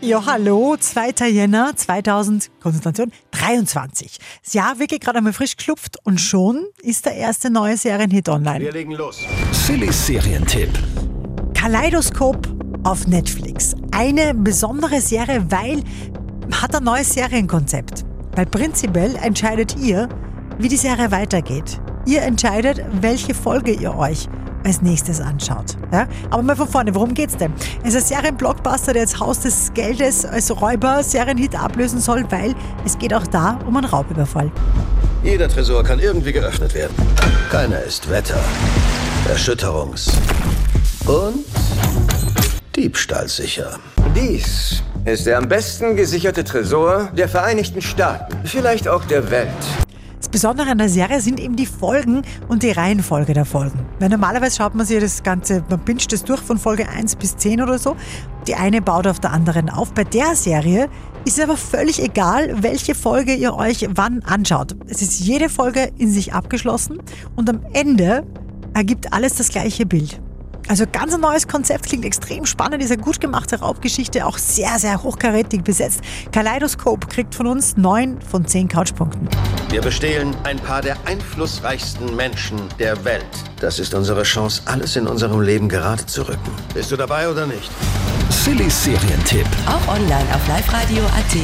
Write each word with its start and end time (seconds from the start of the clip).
Ja, 0.00 0.24
hallo, 0.26 0.76
2. 0.78 1.28
Jänner 1.28 1.74
2000, 1.74 2.52
Konzentration, 2.60 3.10
23. 3.32 4.18
Das 4.44 4.54
Jahr 4.54 4.78
wirklich 4.78 5.00
gerade 5.00 5.18
einmal 5.18 5.32
frisch 5.32 5.56
geschlupft 5.56 5.96
und 6.04 6.20
schon 6.20 6.66
ist 6.82 7.04
der 7.04 7.14
erste 7.14 7.50
neue 7.50 7.76
Serienhit 7.76 8.28
online. 8.28 8.60
Wir 8.60 8.70
legen 8.72 8.92
los. 8.92 9.18
Silly 9.50 9.92
Serientipp. 9.92 10.70
Kaleidoskop 11.52 12.46
auf 12.84 13.08
Netflix. 13.08 13.74
Eine 13.90 14.34
besondere 14.34 15.00
Serie, 15.00 15.44
weil 15.50 15.82
hat 16.52 16.76
ein 16.76 16.84
neues 16.84 17.12
Serienkonzept. 17.14 18.04
Weil 18.36 18.46
prinzipiell 18.46 19.16
entscheidet 19.16 19.76
ihr, 19.78 20.08
wie 20.58 20.68
die 20.68 20.76
Serie 20.76 21.10
weitergeht. 21.10 21.80
Ihr 22.06 22.22
entscheidet, 22.22 22.84
welche 23.00 23.34
Folge 23.34 23.72
ihr 23.72 23.96
euch 23.96 24.28
als 24.64 24.82
nächstes 24.82 25.20
anschaut. 25.20 25.76
Ja? 25.92 26.06
Aber 26.30 26.42
mal 26.42 26.56
von 26.56 26.68
vorne, 26.68 26.94
worum 26.94 27.14
geht's 27.14 27.36
denn? 27.36 27.52
Es 27.82 27.94
ist 27.94 28.12
ein 28.12 28.18
Serienblockbuster, 28.18 28.92
der 28.92 29.02
jetzt 29.02 29.20
Haus 29.20 29.40
des 29.40 29.72
Geldes 29.74 30.24
als 30.24 30.50
Räuber 30.60 31.02
Serienhit 31.02 31.58
ablösen 31.58 32.00
soll, 32.00 32.24
weil 32.30 32.54
es 32.84 32.98
geht 32.98 33.14
auch 33.14 33.26
da 33.26 33.58
um 33.66 33.76
einen 33.76 33.86
Raubüberfall. 33.86 34.50
Jeder 35.22 35.48
Tresor 35.48 35.82
kann 35.82 35.98
irgendwie 35.98 36.32
geöffnet 36.32 36.74
werden. 36.74 36.94
Keiner 37.50 37.82
ist 37.82 38.08
Wetter, 38.08 38.40
Erschütterungs- 39.32 40.10
und 41.06 41.44
Diebstahlsicher. 42.76 43.78
Dies 44.14 44.82
ist 45.04 45.26
der 45.26 45.38
am 45.38 45.48
besten 45.48 45.96
gesicherte 45.96 46.44
Tresor 46.44 47.10
der 47.16 47.28
Vereinigten 47.28 47.82
Staaten, 47.82 48.38
vielleicht 48.44 48.86
auch 48.86 49.04
der 49.04 49.30
Welt. 49.30 49.48
Das 50.28 50.42
Besondere 50.42 50.70
an 50.70 50.76
der 50.76 50.90
Serie 50.90 51.22
sind 51.22 51.40
eben 51.40 51.56
die 51.56 51.64
Folgen 51.64 52.20
und 52.48 52.62
die 52.62 52.70
Reihenfolge 52.70 53.32
der 53.32 53.46
Folgen. 53.46 53.86
Weil 53.98 54.10
normalerweise 54.10 54.58
schaut 54.58 54.74
man 54.74 54.84
sich 54.84 55.00
das 55.00 55.22
Ganze, 55.22 55.64
man 55.70 55.82
pinscht 55.82 56.12
es 56.12 56.22
durch 56.22 56.42
von 56.42 56.58
Folge 56.58 56.86
1 56.86 57.16
bis 57.16 57.38
10 57.38 57.62
oder 57.62 57.78
so. 57.78 57.96
Die 58.46 58.54
eine 58.54 58.82
baut 58.82 59.06
auf 59.06 59.20
der 59.20 59.32
anderen 59.32 59.70
auf. 59.70 59.94
Bei 59.94 60.04
der 60.04 60.36
Serie 60.36 60.90
ist 61.24 61.38
es 61.38 61.44
aber 61.44 61.56
völlig 61.56 62.02
egal, 62.02 62.62
welche 62.62 62.94
Folge 62.94 63.32
ihr 63.32 63.54
euch 63.54 63.88
wann 63.94 64.22
anschaut. 64.22 64.76
Es 64.86 65.00
ist 65.00 65.18
jede 65.18 65.48
Folge 65.48 65.90
in 65.96 66.12
sich 66.12 66.34
abgeschlossen 66.34 66.98
und 67.34 67.48
am 67.48 67.62
Ende 67.72 68.26
ergibt 68.74 69.14
alles 69.14 69.36
das 69.36 69.48
gleiche 69.48 69.86
Bild. 69.86 70.20
Also 70.68 70.84
ganz 70.90 71.14
ein 71.14 71.20
neues 71.20 71.48
Konzept, 71.48 71.86
klingt 71.86 72.04
extrem 72.04 72.44
spannend, 72.44 72.82
ist 72.82 72.92
eine 72.92 73.00
gut 73.00 73.20
gemachte 73.20 73.58
Raubgeschichte, 73.58 74.26
auch 74.26 74.36
sehr, 74.36 74.78
sehr 74.78 75.02
hochkarätig 75.02 75.64
besetzt. 75.64 76.02
Kaleidoskop 76.30 77.08
kriegt 77.08 77.34
von 77.34 77.46
uns 77.46 77.78
9 77.78 78.20
von 78.20 78.46
10 78.46 78.68
Couchpunkten. 78.68 79.28
Wir 79.70 79.80
bestehlen 79.80 80.36
ein 80.44 80.58
paar 80.58 80.82
der 80.82 80.96
einflussreichsten 81.06 82.14
Menschen 82.14 82.58
der 82.78 83.02
Welt. 83.04 83.24
Das 83.60 83.78
ist 83.78 83.94
unsere 83.94 84.24
Chance, 84.24 84.62
alles 84.66 84.96
in 84.96 85.06
unserem 85.06 85.40
Leben 85.40 85.68
gerade 85.70 86.04
zu 86.04 86.28
rücken. 86.28 86.50
Bist 86.74 86.90
du 86.90 86.96
dabei 86.96 87.30
oder 87.30 87.46
nicht? 87.46 87.70
Silly 88.30 88.68
Serientipp. 88.68 89.46
Auch 89.66 89.94
online 89.94 90.26
auf 90.34 90.46
liveradio.at. 90.48 91.36